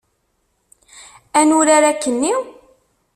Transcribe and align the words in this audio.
Ad 1.39 1.45
nurar 1.47 1.83
akkenni? 1.91 2.33